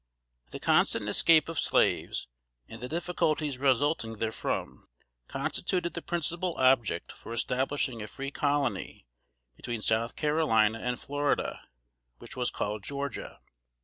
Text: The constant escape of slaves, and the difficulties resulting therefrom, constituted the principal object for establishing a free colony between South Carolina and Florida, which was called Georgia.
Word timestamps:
The 0.49 0.59
constant 0.59 1.07
escape 1.07 1.47
of 1.47 1.59
slaves, 1.59 2.27
and 2.67 2.81
the 2.81 2.89
difficulties 2.89 3.59
resulting 3.59 4.15
therefrom, 4.17 4.87
constituted 5.27 5.93
the 5.93 6.01
principal 6.01 6.55
object 6.57 7.11
for 7.11 7.31
establishing 7.33 8.01
a 8.01 8.07
free 8.07 8.31
colony 8.31 9.05
between 9.55 9.81
South 9.83 10.15
Carolina 10.15 10.79
and 10.79 10.99
Florida, 10.99 11.61
which 12.17 12.35
was 12.35 12.49
called 12.49 12.81
Georgia. 12.81 13.41